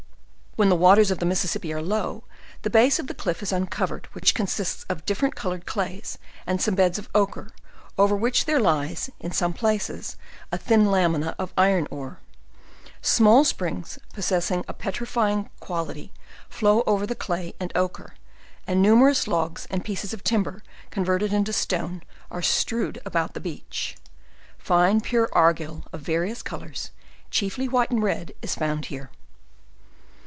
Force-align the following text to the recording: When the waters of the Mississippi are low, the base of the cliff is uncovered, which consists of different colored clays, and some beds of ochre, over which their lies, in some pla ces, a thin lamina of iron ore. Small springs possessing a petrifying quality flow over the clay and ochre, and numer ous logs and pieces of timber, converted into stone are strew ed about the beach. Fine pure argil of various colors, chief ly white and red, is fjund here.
When 0.57 0.67
the 0.67 0.75
waters 0.75 1.11
of 1.11 1.19
the 1.19 1.25
Mississippi 1.25 1.71
are 1.71 1.81
low, 1.81 2.25
the 2.63 2.69
base 2.69 2.99
of 2.99 3.07
the 3.07 3.13
cliff 3.13 3.41
is 3.41 3.53
uncovered, 3.53 4.09
which 4.11 4.35
consists 4.35 4.83
of 4.89 5.05
different 5.05 5.33
colored 5.33 5.65
clays, 5.65 6.17
and 6.45 6.61
some 6.61 6.75
beds 6.75 6.99
of 6.99 7.07
ochre, 7.15 7.51
over 7.97 8.17
which 8.17 8.43
their 8.43 8.59
lies, 8.59 9.09
in 9.21 9.31
some 9.31 9.53
pla 9.53 9.77
ces, 9.77 10.17
a 10.51 10.57
thin 10.57 10.87
lamina 10.91 11.37
of 11.39 11.53
iron 11.57 11.87
ore. 11.89 12.19
Small 13.01 13.45
springs 13.45 13.97
possessing 14.13 14.65
a 14.67 14.73
petrifying 14.73 15.49
quality 15.61 16.11
flow 16.49 16.83
over 16.85 17.07
the 17.07 17.15
clay 17.15 17.55
and 17.57 17.71
ochre, 17.73 18.15
and 18.67 18.83
numer 18.85 19.09
ous 19.11 19.27
logs 19.29 19.67
and 19.71 19.85
pieces 19.85 20.11
of 20.11 20.21
timber, 20.21 20.61
converted 20.89 21.31
into 21.31 21.53
stone 21.53 22.03
are 22.29 22.41
strew 22.41 22.89
ed 22.89 22.99
about 23.05 23.35
the 23.35 23.39
beach. 23.39 23.95
Fine 24.57 24.99
pure 24.99 25.29
argil 25.31 25.85
of 25.93 26.01
various 26.01 26.41
colors, 26.41 26.91
chief 27.29 27.57
ly 27.57 27.67
white 27.67 27.89
and 27.89 28.03
red, 28.03 28.33
is 28.41 28.57
fjund 28.57 28.85
here. 28.87 29.11